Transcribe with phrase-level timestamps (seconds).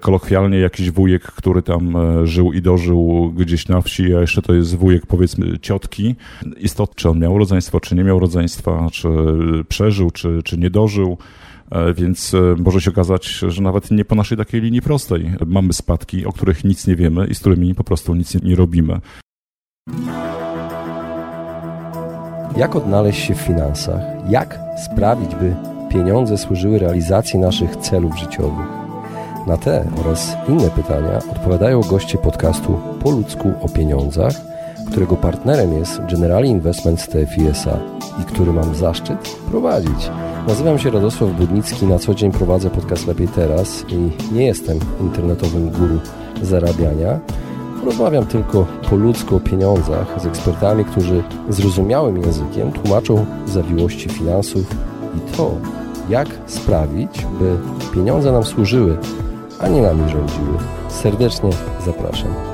[0.00, 4.76] kolokwialnie jakiś wujek, który tam żył i dożył gdzieś na wsi, a jeszcze to jest
[4.76, 6.16] wujek powiedzmy ciotki.
[6.60, 9.08] Istotnie, czy on miał rodzeństwo, czy nie miał rodzeństwa, czy
[9.68, 11.18] przeżył, czy, czy nie dożył.
[11.96, 16.32] Więc może się okazać, że nawet nie po naszej takiej linii prostej mamy spadki, o
[16.32, 19.00] których nic nie wiemy i z którymi po prostu nic nie robimy.
[22.56, 24.00] Jak odnaleźć się w finansach?
[24.30, 25.56] Jak sprawić, by
[25.92, 28.83] pieniądze służyły realizacji naszych celów życiowych?
[29.46, 34.32] Na te oraz inne pytania odpowiadają goście podcastu Po ludzku o pieniądzach,
[34.90, 37.78] którego partnerem jest Generali Investment TFISA
[38.22, 40.10] i który mam zaszczyt prowadzić.
[40.48, 45.70] Nazywam się Radosław Budnicki, na co dzień prowadzę podcast Lepiej Teraz i nie jestem internetowym
[45.70, 45.98] guru
[46.42, 47.20] zarabiania,
[47.84, 54.76] Rozmawiam tylko po ludzku o pieniądzach z ekspertami, którzy zrozumiałym językiem tłumaczą zawiłości finansów
[55.16, 55.54] i to,
[56.08, 57.56] jak sprawić, by
[57.94, 58.98] pieniądze nam służyły,
[59.58, 60.58] a nie nami rządziły.
[60.88, 61.50] Serdecznie
[61.84, 62.53] zapraszam.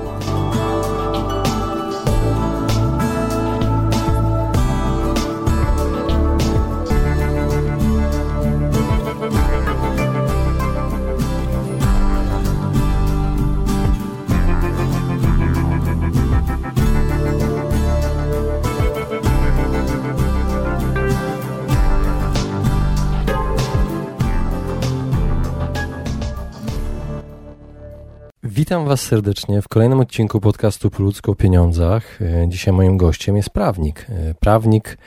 [28.70, 32.22] Witam Was serdecznie w kolejnym odcinku podcastu Po ludzko o pieniądzach.
[32.22, 34.06] E, dzisiaj moim gościem jest prawnik.
[34.08, 34.98] E, prawnik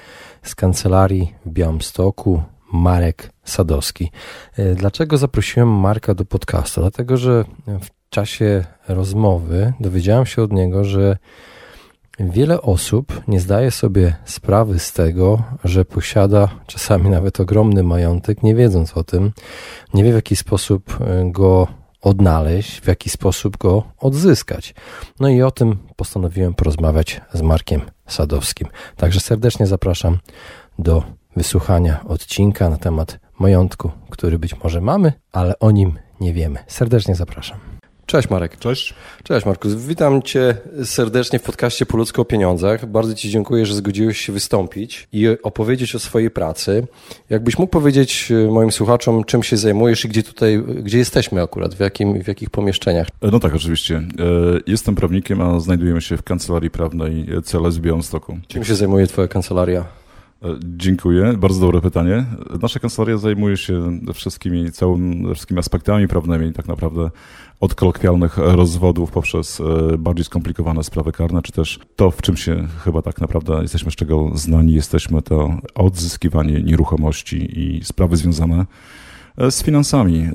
[0.42, 4.12] z kancelarii w Białymstoku, Marek Sadowski.
[4.58, 6.82] E, dlaczego zaprosiłem Marka do podcastu?
[6.82, 11.18] Dlatego, że w czasie rozmowy dowiedziałem się od niego, że
[12.20, 18.56] wiele osób nie zdaje sobie sprawy z tego, że posiada czasami nawet ogromny majątek, nie
[18.56, 19.32] wiedząc o tym,
[19.94, 21.68] nie wie w jaki sposób go
[22.04, 24.76] odnaleźć, w jaki sposób go odzyskać.
[25.20, 28.68] No i o tym postanowiłem porozmawiać z Markiem Sadowskim.
[28.98, 30.18] Także serdecznie zapraszam
[30.80, 31.04] do
[31.36, 36.60] wysłuchania odcinka na temat majątku, który być może mamy, ale o nim nie wiemy.
[36.68, 37.73] Serdecznie zapraszam.
[38.14, 38.58] Cześć Marek.
[38.58, 38.94] Cześć.
[39.24, 39.74] Cześć Markus.
[39.74, 42.86] Witam Cię serdecznie w podcaście Po ludzko o pieniądzach.
[42.86, 46.88] Bardzo Ci dziękuję, że zgodziłeś się wystąpić i opowiedzieć o swojej pracy.
[47.30, 51.76] Jakbyś mógł powiedzieć e, moim słuchaczom, czym się zajmujesz i gdzie tutaj, gdzie jesteśmy akurat,
[51.76, 53.08] w, jakim, w jakich pomieszczeniach?
[53.22, 53.96] E, no tak, oczywiście.
[53.96, 54.04] E,
[54.68, 58.38] jestem prawnikiem, a znajdujemy się w kancelarii prawnej CLS w Białymstoku.
[58.48, 60.03] Czym się zajmuje Twoja kancelaria?
[60.64, 61.34] Dziękuję.
[61.38, 62.26] Bardzo dobre pytanie.
[62.62, 67.10] Nasza kancelaria zajmuje się wszystkimi, całym, wszystkimi aspektami prawnymi, tak naprawdę
[67.60, 72.68] od kolokwialnych rozwodów poprzez e, bardziej skomplikowane sprawy karne, czy też to, w czym się
[72.84, 78.66] chyba tak naprawdę jesteśmy z czego znani, jesteśmy to odzyskiwanie nieruchomości i sprawy związane
[79.38, 80.30] e, z finansami,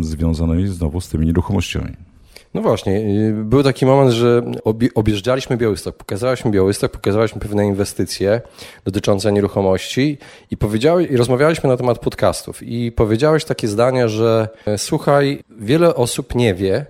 [0.00, 1.92] związanymi znowu z tymi nieruchomościami.
[2.54, 4.42] No właśnie, y, był taki moment, że
[4.94, 8.40] objeżdżaliśmy Białystok, pokazaliśmy Białystok, pokazaliśmy pewne inwestycje
[8.84, 10.18] dotyczące nieruchomości
[10.50, 15.94] i, powiedziałeś, i rozmawialiśmy na temat podcastów i powiedziałeś takie zdanie, że e, słuchaj, wiele
[15.94, 16.86] osób nie wie,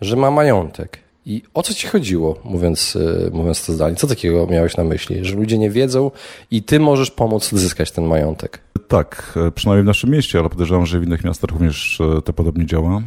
[0.00, 1.03] że ma majątek.
[1.26, 3.96] I o co ci chodziło, mówiąc, e, mówiąc to zdanie?
[3.96, 5.24] Co takiego miałeś na myśli?
[5.24, 6.10] Że ludzie nie wiedzą
[6.50, 8.60] i ty możesz pomóc odzyskać ten majątek?
[8.88, 12.32] Tak, e, przynajmniej w naszym mieście, ale podejrzewam, że w innych miastach również e, to
[12.32, 13.02] podobnie działa.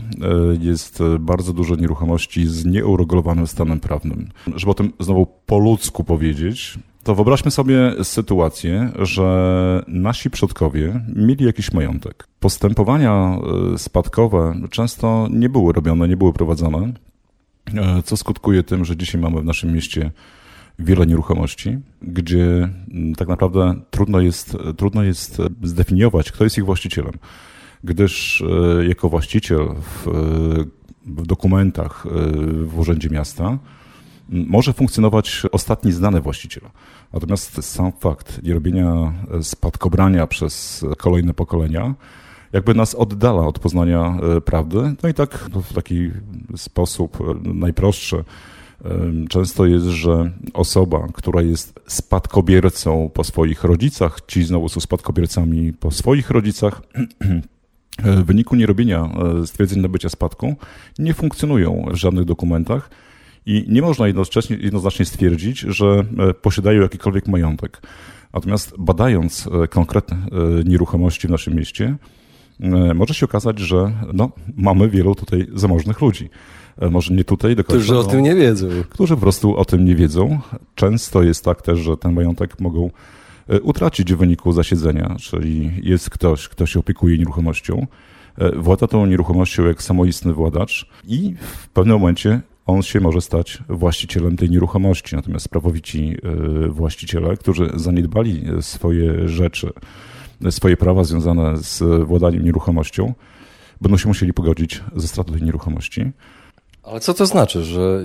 [0.60, 4.30] Jest bardzo dużo nieruchomości z nieuregulowanym stanem prawnym.
[4.56, 11.46] Żeby o tym znowu po ludzku powiedzieć, to wyobraźmy sobie sytuację, że nasi przodkowie mieli
[11.46, 12.28] jakiś majątek.
[12.40, 13.40] Postępowania
[13.78, 16.94] spadkowe często nie były robione, nie były prowadzone.
[17.76, 20.12] E, co skutkuje tym, że dzisiaj mamy w naszym mieście
[20.80, 27.14] wiele nieruchomości, gdzie mm, tak naprawdę trudno jest, trudno jest zdefiniować, kto jest ich właścicielem,
[27.84, 30.08] gdyż e, jako właściciel w,
[31.06, 32.10] w dokumentach e,
[32.66, 33.58] w Urzędzie Miasta
[34.30, 36.64] może funkcjonować ostatni znany właściciel.
[37.14, 41.96] Natomiast sam fakt nierobienia spadkobrania przez kolejne pokolenia
[42.54, 44.96] jakby nas oddala od poznania e, prawdy.
[45.04, 46.12] No i tak w taki
[46.56, 48.24] sposób e, najprostszy e,
[49.30, 55.92] często jest, że osoba, która jest spadkobiercą po swoich rodzicach, ci znowu są spadkobiercami po
[55.92, 56.82] swoich rodzicach,
[58.04, 59.10] w wyniku nierobienia
[59.46, 60.56] stwierdzeń nabycia spadku
[61.00, 62.90] nie funkcjonują w żadnych dokumentach
[63.46, 66.06] i nie można jednocześnie, jednoznacznie stwierdzić, że
[66.42, 67.82] posiadają jakikolwiek majątek.
[68.34, 70.18] Natomiast badając konkretne
[70.66, 72.27] nieruchomości w naszym mieście, E,
[72.96, 76.30] może się okazać, że no, mamy wielu tutaj zamożnych ludzi.
[76.78, 77.84] E, może nie tutaj do końca.
[77.84, 78.68] Którzy o tym nie wiedzą.
[78.90, 80.40] Którzy po prostu o tym nie wiedzą.
[80.76, 82.90] Często jest tak też, że ten majątek mogą
[83.48, 87.88] e, utracić w wyniku zasiedzenia, czyli jest ktoś, kto się opiekuje nieruchomością,
[88.56, 94.38] włada tą nieruchomością jak samoistny władacz i w pewnym momencie on się może stać właścicielem
[94.38, 95.16] tej nieruchomości.
[95.16, 96.18] Natomiast prawowici
[96.70, 99.70] właściciele, którzy zaniedbali swoje rzeczy,
[100.50, 103.14] swoje prawa związane z władaniem nieruchomością,
[103.82, 106.12] będą się musieli pogodzić ze stratą tej nieruchomości.
[106.92, 108.04] Ale co to znaczy, że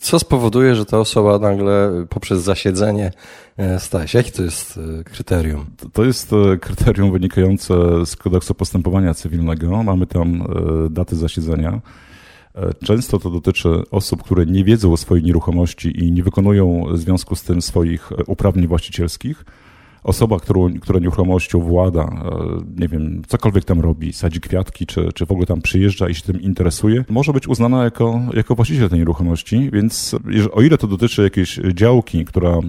[0.00, 3.12] co spowoduje, że ta osoba nagle poprzez zasiedzenie
[3.56, 4.18] e, staje się?
[4.18, 5.66] Jakie to jest e, kryterium?
[5.92, 7.74] To jest e, kryterium wynikające
[8.06, 9.82] z kodeksu postępowania cywilnego.
[9.82, 10.44] Mamy tam
[10.90, 11.80] daty zasiedzenia.
[12.84, 17.36] Często to dotyczy osób, które nie wiedzą o swojej nieruchomości i nie wykonują w związku
[17.36, 19.44] z tym swoich uprawnień właścicielskich
[20.04, 25.26] osoba, którą, która nieruchomością włada, e, nie wiem, cokolwiek tam robi, sadzi kwiatki, czy, czy
[25.26, 28.98] w ogóle tam przyjeżdża i się tym interesuje, może być uznana jako, jako właściciel tej
[28.98, 30.16] nieruchomości, więc
[30.52, 32.60] o ile to dotyczy jakiejś działki, która e,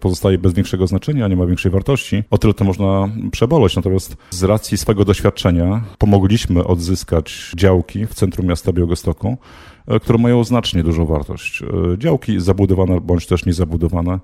[0.00, 3.76] pozostaje bez większego znaczenia, nie ma większej wartości, o tyle to można przeboleć.
[3.76, 9.36] Natomiast z racji swego doświadczenia pomogliśmy odzyskać działki w centrum miasta Białegostoku,
[9.86, 11.62] e, które mają znacznie dużą wartość.
[11.98, 14.18] Działki zabudowane bądź też niezabudowane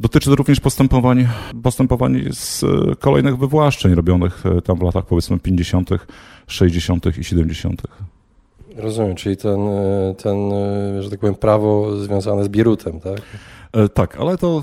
[0.00, 1.28] Dotyczy to również postępowań,
[1.62, 2.66] postępowań z e,
[2.98, 5.90] kolejnych wywłaszczeń robionych e, tam w latach powiedzmy 50.,
[6.46, 7.18] 60.
[7.18, 7.82] i 70.
[8.76, 10.36] Rozumiem, czyli ten, e, ten,
[11.00, 13.20] że tak powiem, prawo związane z Bierutem, tak?
[13.94, 14.62] Tak, ale to,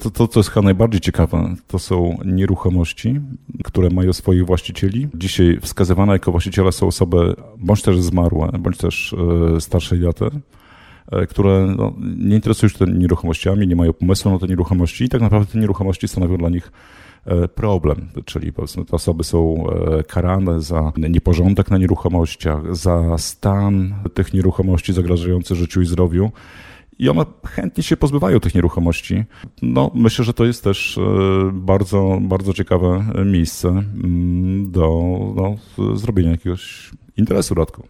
[0.00, 3.20] to, to, co jest chyba najbardziej ciekawe, to są nieruchomości,
[3.64, 5.08] które mają swoich właścicieli.
[5.14, 9.14] Dzisiaj wskazywane jako właściciele są osoby bądź też zmarłe, bądź też
[9.60, 10.30] starszej daty.
[11.14, 15.08] E, które no, nie interesują się tymi nieruchomościami, nie mają pomysłu na te nieruchomości i
[15.08, 16.72] tak naprawdę te nieruchomości stanowią dla nich
[17.24, 23.94] e, problem, czyli powiedzmy te osoby są e, karane za nieporządek na nieruchomościach, za stan
[24.14, 26.30] tych nieruchomości zagrażający życiu i zdrowiu.
[26.98, 29.24] I one chętnie się pozbywają tych nieruchomości.
[29.62, 30.98] No, myślę, że to jest też
[31.52, 34.88] bardzo, bardzo ciekawe miejsce mm, do
[35.36, 35.56] no,
[35.96, 37.86] zrobienia jakiegoś interesu dodatku.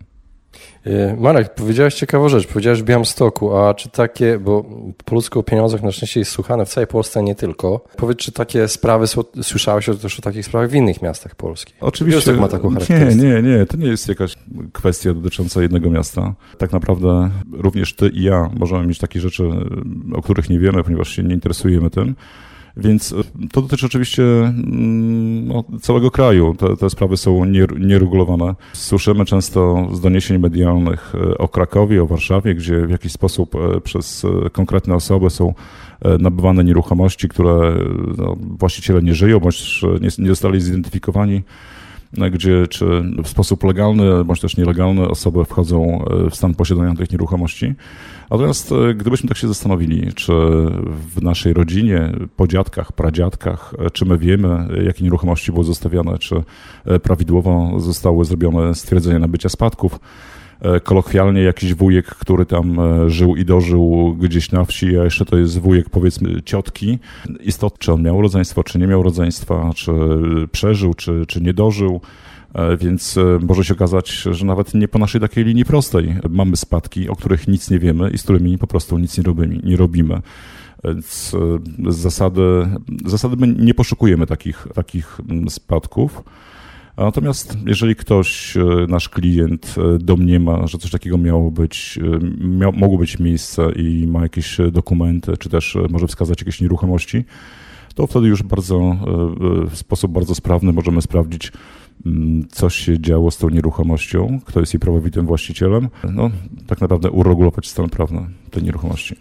[0.86, 4.64] Y, Marek, powiedziałeś ciekawą rzecz, powiedziałeś w Białymstoku, a czy takie, bo
[5.04, 7.84] po ludzku o pieniądzach na szczęście jest słuchane w całej Polsce, nie tylko.
[7.96, 9.06] Powiedz, czy takie sprawy,
[9.42, 11.76] słyszałeś też o takich sprawach w innych miastach polskich?
[11.80, 12.32] Oczywiście.
[12.32, 14.34] ma taką Nie, nie, nie, to nie jest jakaś
[14.72, 16.34] kwestia dotycząca jednego miasta.
[16.58, 19.50] Tak naprawdę również ty i ja możemy mieć takie rzeczy,
[20.14, 22.14] o których nie wiemy, ponieważ się nie interesujemy tym.
[22.76, 26.55] Więc e, to dotyczy oczywiście mm, no, całego kraju.
[26.59, 27.44] Te, te sprawy są
[27.79, 28.55] nieregulowane.
[28.73, 33.81] Słyszymy często z doniesień medialnych e, o Krakowie, o Warszawie, gdzie w jakiś sposób e,
[33.81, 35.55] przez konkretne osoby są
[36.19, 37.75] nabywane nieruchomości, które
[38.19, 41.43] no, właściciele nie żyją, bądź nie, nie zostali zidentyfikowani
[42.32, 42.87] gdzie czy
[43.25, 47.75] w sposób legalny bądź też nielegalny osoby wchodzą w stan posiadania tych nieruchomości.
[48.31, 50.32] Natomiast e, gdybyśmy tak się zastanowili, czy
[51.15, 56.43] w naszej rodzinie, po dziadkach, pradziadkach, e, czy my wiemy, jakie nieruchomości były zostawione, czy
[56.85, 60.00] e, prawidłowo zostały zrobione stwierdzenia nabycia spadków,
[60.85, 65.59] kolokwialnie jakiś wujek, który tam żył i dożył gdzieś na wsi, a jeszcze to jest
[65.59, 66.99] wujek powiedzmy ciotki.
[67.41, 69.93] Istotnie, czy on miał rodzeństwo, czy nie miał rodzeństwa, czy
[70.53, 72.00] przeżył, czy, czy nie dożył.
[72.54, 76.56] E, więc e, może się okazać, że nawet nie po naszej takiej linii prostej mamy
[76.56, 79.60] spadki, o których nic nie wiemy i z którymi po prostu nic nie robimy.
[79.64, 80.20] Nie robimy.
[80.84, 81.36] Więc
[81.84, 82.68] e, z zasady,
[83.06, 86.22] z zasady my nie poszukujemy takich, takich mm, spadków.
[86.96, 88.54] Natomiast jeżeli ktoś,
[88.88, 91.98] nasz klient domniema, że coś takiego miało być,
[92.40, 97.25] miał, mogło być miejsce i ma jakieś dokumenty, czy też może wskazać jakieś nieruchomości,
[97.94, 98.96] to wtedy już bardzo,
[99.70, 101.52] w sposób bardzo sprawny możemy sprawdzić,
[102.06, 106.30] Mm, co się działo z tą nieruchomością, kto jest jej prawowitym właścicielem, no
[106.66, 109.16] tak naprawdę uregulować stan prawny tej nieruchomości.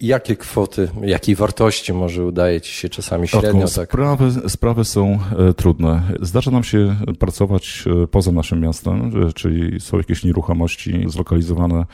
[0.00, 3.68] Jakie kwoty, jakiej wartości może udaje Ci się czasami średnio?
[3.68, 3.88] Tak?
[3.88, 6.02] Sprawy, sprawy są e, trudne.
[6.20, 11.84] Zdarza nam się pracować e, poza naszym miastem, e, czyli są jakieś nieruchomości zlokalizowane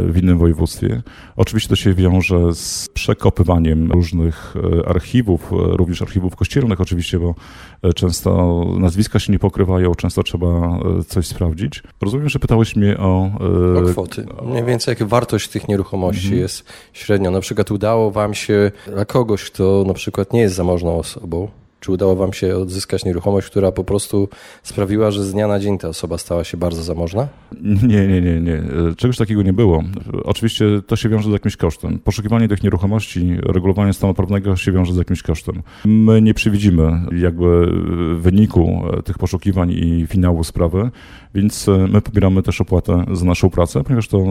[0.00, 1.02] w innym województwie.
[1.36, 7.34] Oczywiście to się wiąże z przekopywaniem różnych e, archiwów, e, również archiwów kościelnych oczywiście, bo
[7.82, 11.82] e, często nazwiska się nie pokrywają, często trzeba coś sprawdzić.
[12.02, 13.30] Rozumiem, że pytałeś mnie o...
[13.78, 14.26] O kwoty.
[14.46, 16.42] Mniej więcej jaka wartość tych nieruchomości mhm.
[16.42, 17.30] jest średnio.
[17.30, 21.48] Na przykład udało wam się dla kogoś, kto na przykład nie jest zamożną osobą,
[21.82, 24.28] czy udało Wam się odzyskać nieruchomość, która po prostu
[24.62, 27.28] sprawiła, że z dnia na dzień ta osoba stała się bardzo zamożna?
[27.62, 28.62] Nie, nie, nie, nie.
[28.96, 29.82] Czegoś takiego nie było.
[30.24, 31.98] Oczywiście to się wiąże z jakimś kosztem.
[31.98, 35.62] Poszukiwanie tych nieruchomości, regulowanie stanu prawnego się wiąże z jakimś kosztem.
[35.84, 37.72] My nie przewidzimy jakby
[38.16, 40.90] wyniku tych poszukiwań i finału sprawy,
[41.34, 44.24] więc my pobieramy też opłatę za naszą pracę, ponieważ to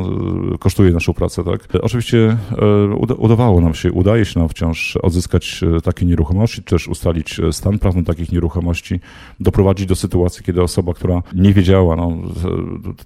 [0.59, 1.67] kosztuje naszą pracę, tak?
[1.81, 7.79] Oczywiście e, udawało nam się, udaje się nam wciąż odzyskać takie nieruchomości, też ustalić stan
[7.79, 8.99] prawny takich nieruchomości,
[9.39, 12.17] doprowadzić do sytuacji, kiedy osoba, która nie wiedziała, no,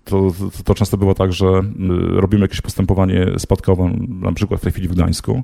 [0.03, 1.45] to, to, to często było tak, że
[2.09, 5.43] robimy jakieś postępowanie spadkowe, na przykład w tej chwili w Gdańsku,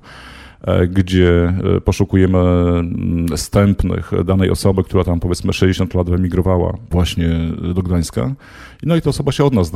[0.62, 7.30] E, gdzie e, poszukujemy mm, stępnych danej osoby, która tam powiedzmy 60 lat wyemigrowała właśnie
[7.76, 8.34] do Gdańska.
[8.84, 9.72] No i ta osoba się od nas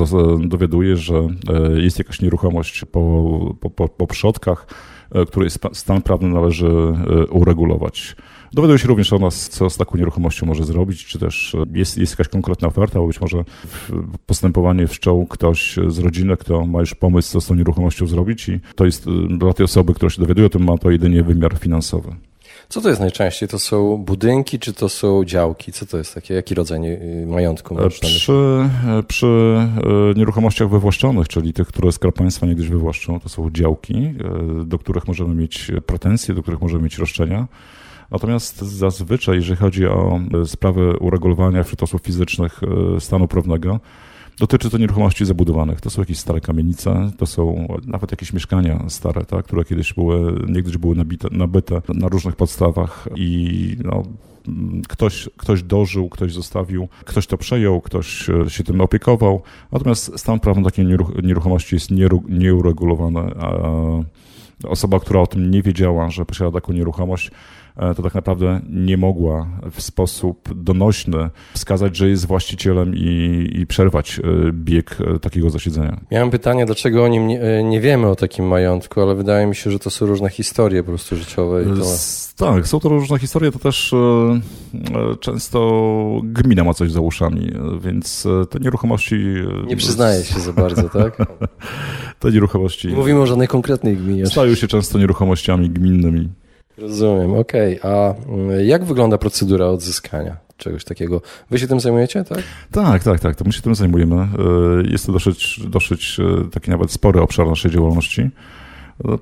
[0.48, 4.68] dowiaduje, że e, jest jakaś nieruchomość po, po, po, po przodkach,
[5.28, 6.70] której stan prawny należy
[7.30, 8.16] uregulować.
[8.54, 12.14] Dowiaduje się również o nas, co z taką nieruchomością może zrobić, czy też jest, jest
[12.14, 13.44] jakaś konkretna oferta, bo być może
[14.26, 18.60] postępowanie wszczął ktoś z rodziny, kto ma już pomysł, co z tą nieruchomością zrobić i
[18.76, 19.06] to jest
[19.38, 22.16] dla tej osoby, która się dowiaduje o tym, ma to jedynie wymiar finansowy.
[22.70, 23.50] Co to jest najczęściej?
[23.50, 25.72] To są budynki, czy to są działki?
[25.72, 26.34] Co to jest takie?
[26.34, 26.80] Jaki rodzaj
[27.28, 28.70] majątku masz przy,
[29.08, 34.66] przy e, nieruchomościach wywłaszczonych, czyli tych, które Skarb Państwa niegdyś wywłaszczą, to są działki, e,
[34.66, 37.48] do których możemy mieć pretensje, do których możemy mieć roszczenia.
[38.12, 42.62] Natomiast zazwyczaj, jeżeli chodzi o e, sprawy uregulowania wśród osób fizycznych
[42.96, 43.80] e, stanu prawnego,
[44.40, 45.82] Dotyczy to nieruchomości zabudowanych.
[45.82, 50.46] To są jakieś stare kamienice, to są nawet jakieś mieszkania stare, tak, które kiedyś były,
[50.48, 54.04] niegdyś były nabite, nabyte na różnych podstawach i no,
[54.88, 59.42] ktoś, ktoś dożył, ktoś zostawił, ktoś to przejął, ktoś e, się tym opiekował.
[59.72, 60.86] Natomiast stan prawny takiej
[61.24, 61.90] nieruchomości jest
[62.30, 63.32] nieuregulowany.
[64.64, 67.32] Osoba, która o tym nie wiedziała, że posiada taką nieruchomość,
[67.96, 74.20] to tak naprawdę nie mogła w sposób donośny wskazać, że jest właścicielem i, i przerwać
[74.20, 76.00] e, bieg e, takiego zasiedzenia.
[76.12, 79.72] Miałem pytanie, dlaczego o nim nie, nie, wiemy o takim majątku, ale wydaje mi się,
[79.72, 81.64] że to są różne historie po prostu życiowe.
[81.64, 81.86] To...
[82.46, 83.96] Tak, są to różne historie, to też
[85.20, 87.52] często gmina ma coś za uszami,
[87.82, 89.16] więc te nieruchomości...
[89.68, 91.18] Nie przyznaje się za bardzo, tak?
[92.20, 92.88] te nieruchomości...
[92.88, 94.26] Nie mówimy o żadnej konkretnej gminie.
[94.26, 96.30] Stają się często nieruchomościami gminnymi.
[96.78, 97.80] Rozumiem, okej.
[97.80, 97.92] Okay.
[97.92, 101.22] A mm, jak wygląda procedura odzyskania czegoś takiego?
[101.52, 102.44] Wy się tym zajmujecie, tak?
[102.72, 103.36] Tak, tak, tak.
[103.36, 104.16] To my się tym zajmujemy.
[104.16, 104.28] E,
[104.92, 108.30] jest to dosyć, dosyć e, taki nawet spory obszar naszej działalności.
[109.04, 109.20] No,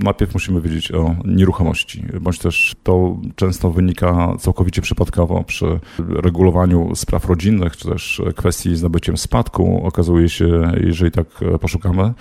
[0.00, 7.24] najpierw musimy wiedzieć o nieruchomości, bądź też to często wynika całkowicie przypadkowo przy regulowaniu spraw
[7.24, 9.80] rodzinnych, czy też kwestii z nabyciem spadku.
[9.84, 11.26] Okazuje się, jeżeli tak
[11.60, 12.12] poszukamy,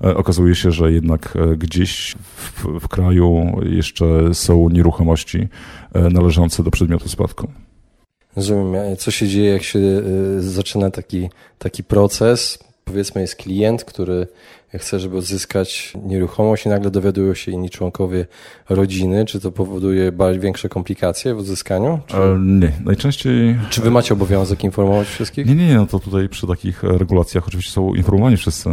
[0.00, 5.48] okazuje się, że jednak gdzieś w, w kraju jeszcze są nieruchomości
[5.94, 7.48] należące do przedmiotu spadku.
[8.36, 8.96] Rozumiem.
[8.96, 9.80] Co się dzieje, jak się
[10.38, 11.28] zaczyna taki,
[11.58, 12.58] taki proces?
[12.84, 14.26] Powiedzmy, jest klient, który
[14.74, 18.26] chce, żeby odzyskać nieruchomość i nagle dowiadują się inni członkowie
[18.68, 19.24] rodziny.
[19.24, 22.00] Czy to powoduje większe komplikacje w odzyskaniu?
[22.06, 22.16] Czy...
[22.16, 23.56] E, nie, najczęściej...
[23.70, 25.46] Czy wy macie obowiązek informować wszystkich?
[25.46, 28.70] Nie, nie, nie, no to tutaj przy takich regulacjach oczywiście są informowani wszyscy,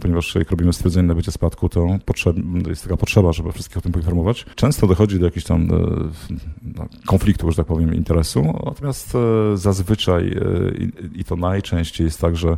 [0.00, 2.36] ponieważ jak robimy stwierdzenie na bycie spadku, to potrzeb,
[2.68, 4.46] jest taka potrzeba, żeby wszystkich o tym poinformować.
[4.54, 5.68] Często dochodzi do jakichś tam e,
[6.76, 10.36] no, konfliktu, że tak powiem, interesu, natomiast e, zazwyczaj
[11.14, 12.56] i to najczęściej jest tak, że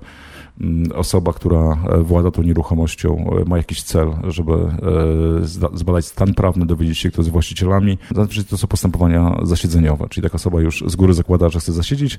[0.60, 2.42] Mm, osoba, która e, włada tą
[2.74, 7.98] nieruchomością, e, ma jakiś cel, żeby e, zbadać stan prawny, dowiedzieć się, kto jest właścicielami.
[8.14, 12.18] Zazwyczaj to są postępowania zasiedzeniowe, czyli taka osoba już z góry zakłada, że chce zasiedzieć,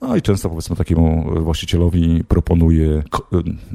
[0.00, 3.02] no i często powiedzmy takiemu właścicielowi proponuje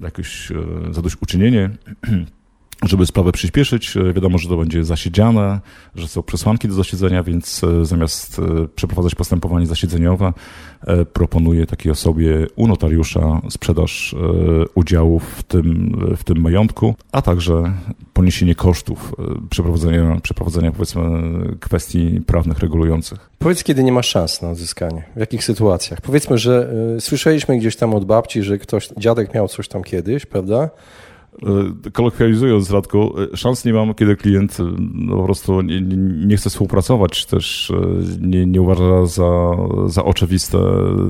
[0.01, 0.51] jakieś
[0.91, 1.69] zadośćuczynienie
[2.83, 3.97] żeby sprawę przyspieszyć.
[3.97, 5.59] E, wiadomo, że to będzie zasiedziane,
[5.95, 10.33] że są przesłanki do zasiedzenia, więc e, zamiast e, przeprowadzać postępowanie zasiedzeniowe,
[11.13, 14.15] proponuję takiej osobie u notariusza sprzedaż
[14.75, 17.73] udziałów w tym, w tym majątku, a także
[18.13, 19.15] poniesienie kosztów
[19.49, 21.03] przeprowadzenia, przeprowadzenia powiedzmy
[21.59, 23.29] kwestii prawnych regulujących.
[23.39, 25.03] Powiedz, kiedy nie ma szans na odzyskanie?
[25.15, 26.01] W jakich sytuacjach?
[26.01, 30.25] Powiedzmy, że y, słyszeliśmy gdzieś tam od babci, że ktoś, dziadek miał coś tam kiedyś,
[30.25, 30.69] prawda?
[31.85, 35.81] E, kolokwializując, Radku, e, szans nie mam, kiedy klient e, no, po prostu nie,
[36.27, 37.73] nie, chce współpracować, też
[38.21, 39.29] nie, nie uważa za,
[39.87, 40.57] za oczywiste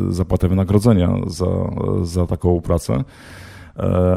[0.10, 1.46] zapłatę wynagrodzenia za,
[2.04, 3.04] za taką pracę.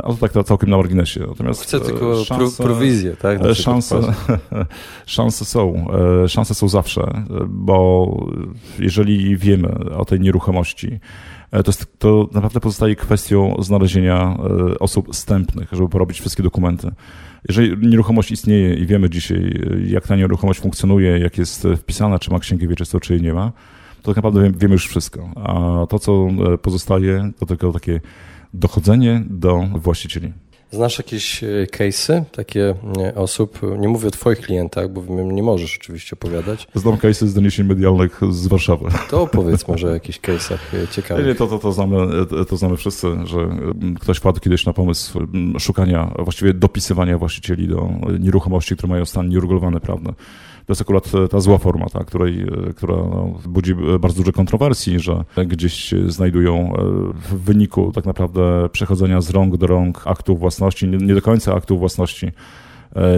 [0.02, 1.20] A to tak całkiem na marginesie.
[1.28, 3.38] Natomiast Chcę tylko szanse, prowizję, tak?
[3.54, 4.00] Szanse,
[5.06, 5.86] szanse są.
[6.28, 8.16] Szanse są zawsze, bo
[8.78, 11.00] jeżeli wiemy o tej nieruchomości,
[11.52, 14.36] to, jest, to naprawdę pozostaje kwestią znalezienia
[14.72, 16.90] e, osób stępnych, żeby porobić wszystkie dokumenty.
[17.48, 22.30] Jeżeli nieruchomość istnieje i wiemy dzisiaj, e, jak ta nieruchomość funkcjonuje, jak jest wpisana, czy
[22.30, 23.52] ma księgę wieczystą, czy jej nie ma,
[24.02, 25.30] to tak naprawdę wiemy już wszystko.
[25.34, 26.28] A to, co
[26.62, 28.00] pozostaje, to tylko takie
[28.54, 30.32] dochodzenie do właścicieli.
[30.72, 35.78] Znasz jakieś e, case'y, takie e, osób, nie mówię o twoich klientach, bo nie możesz
[35.80, 36.68] oczywiście opowiadać.
[36.74, 38.90] Znam case'y z doniesień medialnych z Warszawy.
[39.10, 41.26] To opowiedz może o jakichś case'ach e, ciekawych.
[41.26, 41.96] Nie, to, to, to, znamy,
[42.48, 43.48] to znamy wszyscy, że
[44.00, 45.18] ktoś wpadł kiedyś na pomysł
[45.58, 47.88] szukania, właściwie dopisywania właścicieli do
[48.20, 50.12] nieruchomości, które mają stan nieuregulowany prawny
[50.66, 55.24] To jest akurat ta zła forma, ta, której, która no, budzi bardzo duże kontrowersji, że
[55.46, 56.72] gdzieś znajdują
[57.14, 61.78] w wyniku tak naprawdę przechodzenia z rąk do rąk aktów własności, nie do końca aktów
[61.78, 62.32] własności,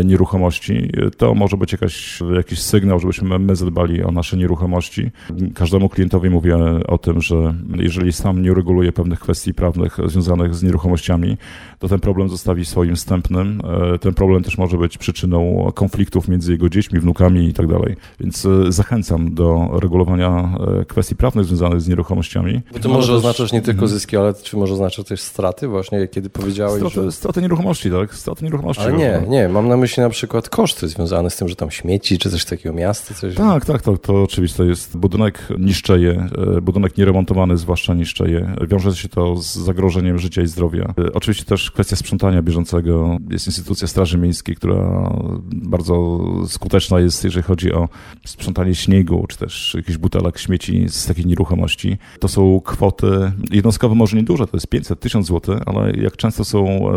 [0.05, 0.91] nieruchomości.
[1.17, 5.11] To może być jakaś, jakiś sygnał, żebyśmy my zadbali o nasze nieruchomości.
[5.55, 6.57] Każdemu klientowi mówię
[6.89, 11.37] o tym, że jeżeli sam nie ureguluje pewnych kwestii prawnych związanych z nieruchomościami,
[11.79, 13.61] to ten problem zostawi swoim wstępnym.
[13.95, 17.97] E, ten problem też może być przyczyną konfliktów między jego dziećmi, wnukami i tak dalej.
[18.21, 22.61] Więc e, zachęcam do regulowania kwestii prawnych związanych z nieruchomościami.
[22.73, 26.31] Bo to może oznaczać nie tylko zyski, ale czy może oznaczać też straty właśnie, kiedy
[26.31, 27.13] powiedziałeś, straty, że...
[27.13, 28.15] Straty nieruchomości, tak?
[28.15, 28.83] Straty nieruchomości.
[28.83, 31.71] Ale nie, nie, mam Mam na myśli na przykład koszty związane z tym, że tam
[31.71, 33.35] śmieci, czy coś takiego, miasto, coś.
[33.35, 34.97] Tak, tak, to, to oczywiste jest.
[34.97, 38.55] Budynek niszczeje, e, budynek nieremontowany zwłaszcza niszczeje.
[38.69, 40.95] Wiąże się to z zagrożeniem życia i zdrowia.
[40.99, 43.19] E, oczywiście też kwestia sprzątania bieżącego.
[43.31, 45.11] Jest instytucja Straży Miejskiej, która
[45.53, 47.89] bardzo skuteczna jest, jeżeli chodzi o
[48.27, 51.99] sprzątanie śniegu, czy też jakichś butelek śmieci z takiej nieruchomości.
[52.21, 56.67] To są kwoty jednostkowe, może nieduże, to jest 500, 1000 zł, ale jak często są
[56.67, 56.93] e,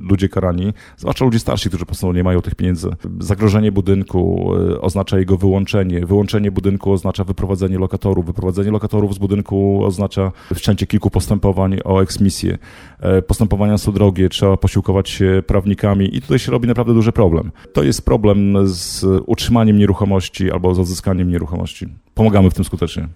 [0.00, 2.90] ludzie karani, zwłaszcza ludzie starsi, którzy prostu nie mają tych pieniędzy.
[3.20, 6.06] Zagrożenie budynku e, oznacza jego wyłączenie.
[6.06, 8.26] Wyłączenie budynku oznacza wyprowadzenie lokatorów.
[8.26, 12.58] Wyprowadzenie lokatorów z budynku oznacza wszczęcie kilku postępowań o eksmisję.
[13.00, 17.50] E, postępowania są drogie, trzeba posiłkować się prawnikami i tutaj się robi naprawdę duży problem.
[17.72, 21.86] To jest problem z utrzymaniem nieruchomości albo z odzyskaniem nieruchomości.
[22.14, 23.08] Pomagamy w tym skutecznie.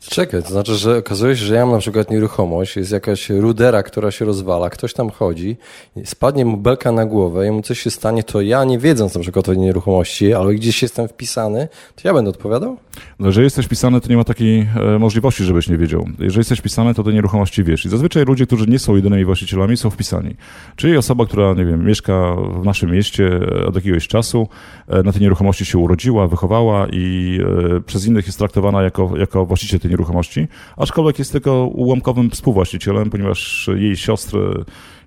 [0.00, 3.82] Czekaj, to znaczy, że okazuje się, że ja mam na przykład nieruchomość, jest jakaś rudera,
[3.82, 5.56] która się rozwala, ktoś tam chodzi,
[6.04, 9.20] spadnie mu belka na głowę i mu coś się stanie, to ja nie wiedząc na
[9.20, 12.76] przykład o tej nieruchomości, ale gdzieś jestem wpisany, to ja będę odpowiadał?
[13.18, 16.06] No, jeżeli jesteś wpisany, to nie ma takiej e, możliwości, żebyś nie wiedział.
[16.18, 17.86] Jeżeli jesteś wpisany, to te nieruchomości wiesz.
[17.86, 20.36] I zazwyczaj ludzie, którzy nie są jedynymi właścicielami, są wpisani.
[20.76, 24.48] Czyli osoba, która, nie wiem, mieszka w naszym mieście e, od jakiegoś czasu,
[24.88, 27.38] e, na tej nieruchomości się urodziła, wychowała i
[27.86, 33.10] przez innych jest traktowana jako, jako właściciel tej tej nieruchomości, aczkolwiek jest tylko ułamkowym współwłaścicielem,
[33.10, 34.40] ponieważ jej siostry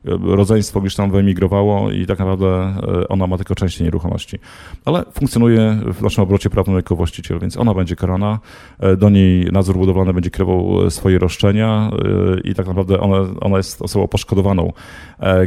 [0.04, 4.40] rodzeństwo gdzieś tam wyemigrowało i tak naprawdę e, ona ma tylko część nieruchomości.
[4.86, 8.40] Ale funkcjonuje w naszym obrocie prawnym jako właściciel, więc ona będzie karana,
[8.80, 11.92] e, do niej nadzór budowlany będzie kierował e, swoje roszczenia
[12.44, 14.74] i tak naprawdę ona, ona jest osobą poszkodowaną,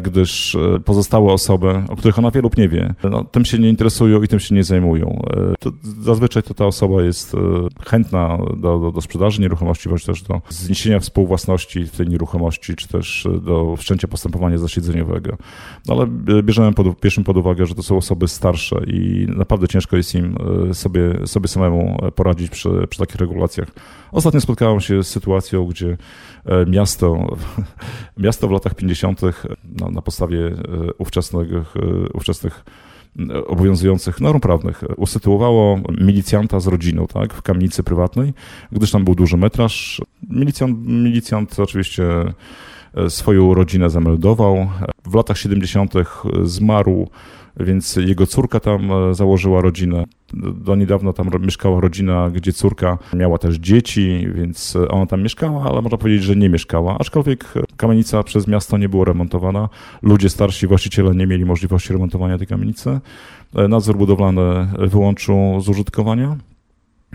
[0.03, 4.23] gdyż pozostałe osoby, o których ona wie lub nie wie, no, tym się nie interesują
[4.23, 5.23] i tym się nie zajmują.
[5.59, 7.37] To zazwyczaj to ta osoba jest
[7.87, 12.89] chętna do, do, do sprzedaży nieruchomości, bądź też do zniesienia współwłasności w tej nieruchomości, czy
[12.89, 15.37] też do wszczęcia postępowania postępowania zasiedzeniowego.
[15.89, 16.07] No ale
[16.43, 20.37] bierzemy pod, bierzemy pod uwagę, że to są osoby starsze i naprawdę ciężko jest im
[20.71, 23.69] e, sobie, sobie samemu poradzić przy, przy takich regulacjach.
[24.13, 25.97] Ostatnio spotkałem się z sytuacją, gdzie
[26.45, 27.37] e, miasto,
[28.27, 29.21] miasto w latach 50.
[29.81, 30.55] No, na podstawie e,
[30.99, 31.49] ówczesnych,
[32.15, 32.65] ówczesnych
[33.47, 38.33] obowiązujących norm prawnych usytuowało milicjanta z rodziną tak, w kamienicy prywatnej,
[38.73, 40.03] gdyż tam był duży metraż.
[40.31, 42.05] Milicjant, milicjant oczywiście
[43.09, 44.69] swoją rodzinę zameldował.
[45.07, 45.95] W latach 70.
[46.43, 47.09] zmarł,
[47.61, 50.05] więc jego córka tam e, założyła rodzinę.
[50.35, 55.83] Do niedawna tam mieszkała rodzina, gdzie córka miała też dzieci, więc ona tam mieszkała, ale
[55.83, 56.99] można powiedzieć, że nie mieszkała.
[56.99, 59.69] Aczkolwiek kamienica przez miasto nie była remontowana.
[60.03, 63.01] Ludzie starsi, właściciele nie mieli możliwości remontowania tej kamienicy.
[63.55, 66.37] E, nadzór budowlany wyłączył z użytkowania.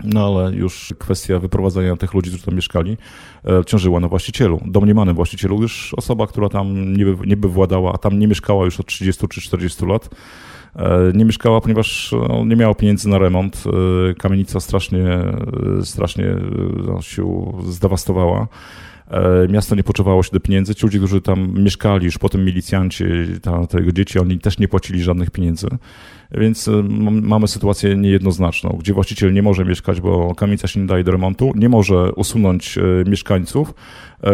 [0.04, 2.96] No ale już kwestia wyprowadzenia tych ludzi, którzy tam mieszkali,
[3.44, 8.18] e, ciążyła na właścicielu, domniemanym właścicielu, gdyż osoba, która tam niby, niby władała, a tam
[8.18, 10.10] nie mieszkała już od 30 czy 40 lat,
[10.76, 13.64] e, nie mieszkała, ponieważ no, nie miała pieniędzy na remont.
[14.10, 15.06] E, kamienica strasznie,
[15.82, 16.36] strasznie
[16.86, 18.48] no, się zdewastowała.
[19.48, 20.74] Miasto nie poczuwało się do pieniędzy.
[20.74, 23.04] Ci ludzie, którzy tam mieszkali, już potem milicjanci,
[23.42, 25.68] ta, te dzieci, oni też nie płacili żadnych pieniędzy.
[26.32, 26.82] Więc y,
[27.22, 31.52] mamy sytuację niejednoznaczną, gdzie właściciel nie może mieszkać, bo kamienica się nie daje do remontu,
[31.54, 33.74] nie może usunąć y, mieszkańców,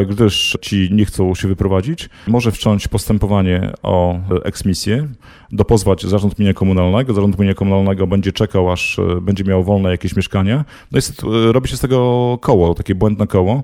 [0.09, 5.09] gdyż ci nie chcą się wyprowadzić, może wszcząć postępowanie o eksmisję,
[5.53, 10.65] dopozwać zarząd mienia komunalnego, zarząd mienia komunalnego będzie czekał, aż będzie miał wolne jakieś mieszkanie.
[10.93, 13.63] No jest, robi się z tego koło, takie błędne koło,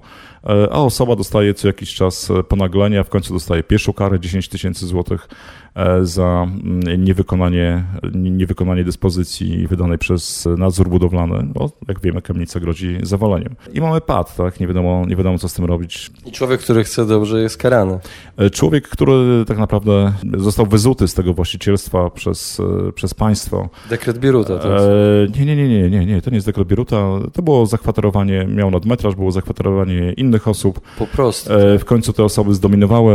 [0.71, 4.87] a osoba dostaje co jakiś czas ponaglenie, a w końcu dostaje pierwszą karę 10 tysięcy
[4.87, 5.29] złotych
[5.75, 7.85] E, za mm, niewykonanie,
[8.15, 11.49] niewykonanie dyspozycji wydanej przez nadzór budowlany.
[11.55, 13.55] No, jak wiemy, kamienica grozi zawaleniem.
[13.73, 14.61] I mamy pad, tak?
[14.61, 16.11] Nie wiadomo, nie wiadomo co z tym robić.
[16.27, 17.99] I człowiek, który chce dobrze, jest karany.
[18.37, 23.69] E, człowiek, który tak naprawdę został wyzuty z tego właścicielstwa przez, e, przez państwo.
[23.91, 25.39] Dekret Bieruta to jest.
[25.39, 27.07] Nie, nie, nie, nie, nie, nie, to nie jest dekret Bieruta.
[27.33, 30.81] To było zakwaterowanie, miał nadmetraż, było zakwaterowanie innych osób.
[30.99, 31.53] Po prostu.
[31.53, 33.15] E, w końcu te osoby zdominowały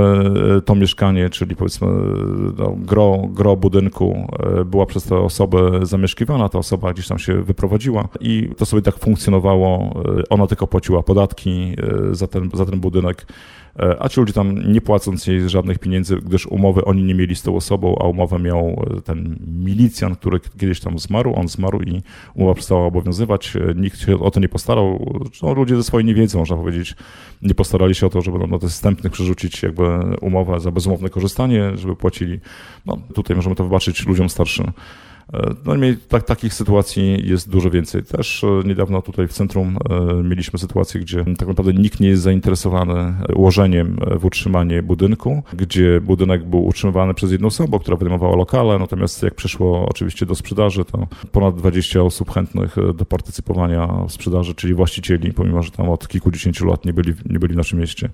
[0.57, 1.87] e, to mieszkanie, czyli powiedzmy
[2.57, 7.41] no, gro, gro budynku e, była przez tę osobę zamieszkiwana, ta osoba gdzieś tam się
[7.41, 9.93] wyprowadziła i to sobie tak funkcjonowało.
[10.29, 11.75] Ona tylko płaciła podatki
[12.11, 13.25] za ten, za ten budynek.
[13.79, 17.35] E, a ci ludzie tam nie płacąc jej żadnych pieniędzy, gdyż umowy oni nie mieli
[17.35, 21.81] z tą osobą, a umowę miał e, ten milicjant, który kiedyś tam zmarł, on zmarł
[21.81, 22.01] i
[22.33, 23.55] umowa przestała obowiązywać.
[23.55, 25.19] E, nikt się o to nie postarał.
[25.43, 26.95] No, ludzie ze swojej niewiedzy, można powiedzieć,
[27.41, 29.83] nie postarali się o to, żeby na tych wstępnych przerzucić jakby
[30.21, 32.39] umowę za bezumowne korzystanie, żeby płacili.
[32.85, 34.71] No, tutaj możemy to wybaczyć ludziom starszym.
[35.33, 38.03] E, no i tak, takich sytuacji jest dużo więcej.
[38.03, 42.23] Też e, niedawno tutaj w centrum e, mieliśmy sytuację, gdzie tak naprawdę nikt nie jest
[42.23, 48.79] zainteresowany ułożeniem w utrzymanie budynku, gdzie budynek był utrzymywany przez jedną osobę, która wynajmowała lokale,
[48.79, 54.55] natomiast jak przyszło oczywiście do sprzedaży, to ponad 20 osób chętnych do partycypowania w sprzedaży,
[54.55, 58.09] czyli właścicieli, pomimo że tam od kilkudziesięciu lat nie byli, nie byli w naszym mieście,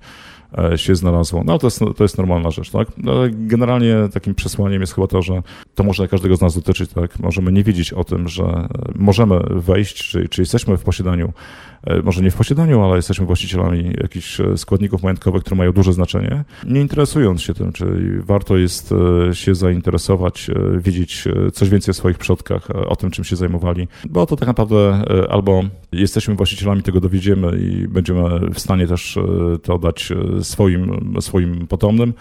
[0.76, 1.44] się znalazło.
[1.46, 2.88] No to jest, to jest normalna rzecz, tak?
[3.08, 5.44] Ale generalnie takim przesłaniem jest chyba to, że
[5.76, 7.20] to może każdego z nas dotyczyć, tak?
[7.20, 11.73] Możemy nie wiedzieć o tym, że możemy wejść, czy, czy jesteśmy w posiadaniu E,
[12.04, 16.44] może nie w posiadaniu, ale jesteśmy właścicielami jakichś e, składników majątkowych, które mają duże znaczenie,
[16.66, 18.94] nie interesując się tym, czyli warto jest
[19.30, 24.26] e, się zainteresować, wiedzieć coś więcej o swoich przodkach, o tym, czym się zajmowali, bo
[24.26, 29.20] to tak naprawdę albo jesteśmy właścicielami, tego dowiedziemy i będziemy w stanie też
[29.64, 30.10] to dać
[30.42, 32.14] swoim, swoim potomnym,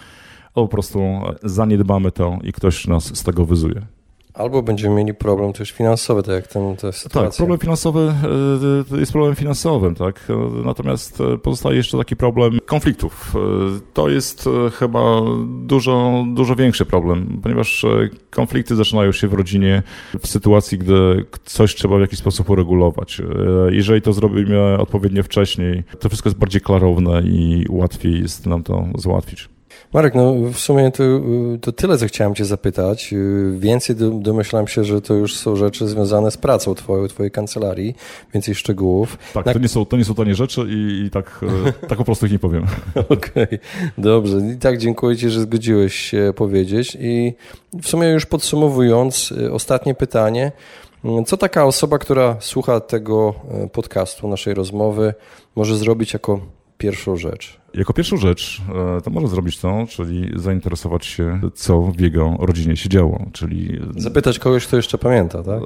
[0.55, 0.99] albo po prostu
[1.43, 3.81] zaniedbamy to i ktoś nas z tego wyzuje.
[4.33, 7.29] Albo będziemy mieli problem też finansowy, tak jak ten, ta sytuacja.
[7.29, 8.13] Tak, problem finansowy
[8.93, 10.27] e, jest problemem finansowym, tak.
[10.65, 13.33] Natomiast e, pozostaje jeszcze taki problem konfliktów.
[13.93, 17.85] To jest chyba dużo, dużo większy problem, ponieważ
[18.29, 19.83] konflikty zaczynają się w rodzinie
[20.19, 23.21] w sytuacji, gdy coś trzeba w jakiś sposób uregulować.
[23.69, 28.85] Jeżeli to zrobimy odpowiednio wcześniej, to wszystko jest bardziej klarowne i łatwiej jest nam to
[28.97, 29.52] załatwić.
[29.93, 31.03] Marek, no w sumie to,
[31.61, 33.13] to tyle, co chciałem Cię zapytać.
[33.51, 37.95] Więcej domyślam się, że to już są rzeczy związane z pracą Twojej, Twojej kancelarii,
[38.33, 39.17] więcej szczegółów.
[39.33, 39.53] Tak, Na...
[39.53, 42.25] to, nie są, to nie są tanie rzeczy i, i tak, e, tak po prostu
[42.25, 42.65] ich nie powiem.
[42.95, 43.59] Okej, okay,
[43.97, 44.37] dobrze.
[44.37, 46.97] I tak dziękuję Ci, że zgodziłeś się powiedzieć.
[46.99, 47.33] I
[47.81, 50.51] w sumie już podsumowując, e, ostatnie pytanie.
[51.25, 55.13] Co taka osoba, która słucha tego e, podcastu, naszej rozmowy,
[55.55, 56.39] może zrobić jako
[56.77, 57.62] pierwszą rzecz?
[57.73, 58.61] Jako pierwszą rzecz
[58.97, 63.79] e, to może zrobić to, czyli zainteresować się, co w jego rodzinie się działo, czyli...
[63.97, 65.61] Zapytać kogoś, kto jeszcze pamięta, tak?
[65.61, 65.65] E,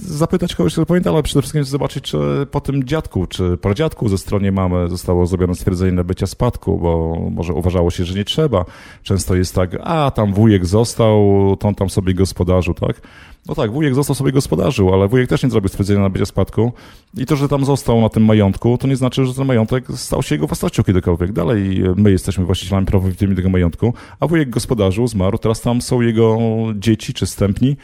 [0.00, 4.18] zapytać kogoś, kto pamięta, ale przede wszystkim zobaczyć, czy po tym dziadku, czy pradziadku ze
[4.18, 8.64] strony mamy zostało zrobione stwierdzenie nabycia spadku, bo może uważało się, że nie trzeba.
[9.02, 11.16] Często jest tak, a tam wujek został,
[11.60, 13.00] to on tam sobie gospodarzył, tak?
[13.48, 16.72] No tak, wujek został sobie gospodarzył, ale wujek też nie zrobił stwierdzenia nabycia spadku.
[17.16, 20.22] I to, że tam został na tym majątku, to nie znaczy, że ten majątek stał
[20.22, 21.32] się jego własnością kiedykolwiek.
[21.32, 26.38] Dalej my jesteśmy właścicielami prawowitymi tego majątku, a wujek gospodarzył, zmarł, teraz tam są jego
[26.74, 27.76] dzieci czy stępni,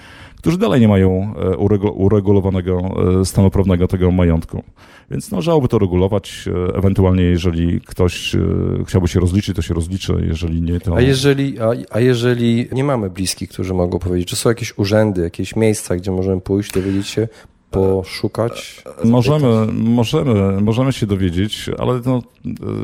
[0.44, 1.56] którzy dalej nie mają e,
[1.90, 2.80] uregulowanego
[3.20, 4.62] e, stanu prawnego tego majątku.
[5.10, 6.44] Więc należałoby to regulować.
[6.70, 8.36] E, ewentualnie, jeżeli ktoś
[8.86, 10.96] chciałby się rozliczyć, to się rozliczy, jeżeli nie, to.
[10.96, 15.22] A jeżeli, a, a jeżeli nie mamy bliskich, którzy mogą powiedzieć, czy są jakieś urzędy,
[15.22, 17.28] jakieś miejsca, gdzie możemy pójść, dowiedzieć się,
[17.74, 18.82] poszukać?
[19.04, 22.22] Możemy, możemy, możemy się dowiedzieć, ale no,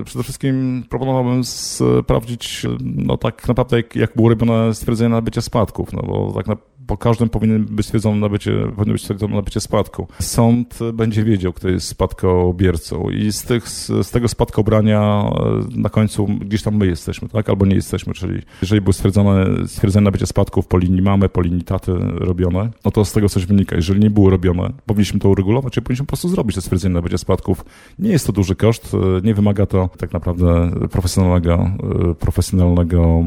[0.05, 6.03] przede wszystkim proponowałbym sprawdzić no, tak naprawdę, jak, jak było robione stwierdzenie nabycia spadków, no
[6.03, 6.57] bo tak na,
[6.91, 10.07] po każdym powinien być stwierdzone nabycie, powinno być stwierdzone nabycie spadku.
[10.21, 16.27] Sąd będzie wiedział, kto jest spadkobiercą i z, tych, z tego spadkobrania e, na końcu
[16.27, 17.49] gdzieś tam my jesteśmy, tak?
[17.49, 21.65] Albo nie jesteśmy, czyli jeżeli było stwierdzone, stwierdzenie nabycia spadków po linii mamy, po linii
[21.65, 23.77] taty robione, no to z tego coś wynika.
[23.77, 27.19] Jeżeli nie było robione, powinniśmy to uregulować i powinniśmy po prostu zrobić to stwierdzenie nabycia
[27.19, 27.65] spadków.
[27.99, 31.71] Nie jest to duży koszt, e, nie wymaga to tak naprawdę profesjonalnego,
[32.11, 33.25] e, profesjonalnego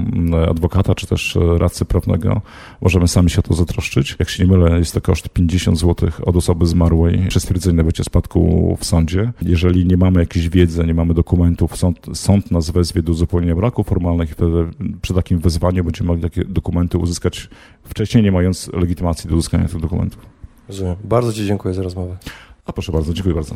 [0.49, 2.41] adwokata, czy też radcy prawnego.
[2.81, 4.15] Możemy sami się o to zatroszczyć.
[4.19, 8.03] Jak się nie mylę, jest to koszt 50 zł od osoby zmarłej przy stwierdzeniu nabycia
[8.03, 9.31] spadku w sądzie.
[9.41, 13.87] Jeżeli nie mamy jakiejś wiedzy, nie mamy dokumentów, sąd, sąd nas wezwie do uzupełnienia braków
[13.87, 14.69] formalnych i wtedy
[15.01, 17.49] przy takim wezwaniu będziemy mogli takie dokumenty uzyskać
[17.83, 20.25] wcześniej, nie mając legitymacji do uzyskania tych dokumentów.
[20.67, 20.95] Rozumiem.
[21.03, 22.17] Bardzo Ci dziękuję za rozmowę.
[22.65, 23.55] A proszę bardzo, dziękuję bardzo.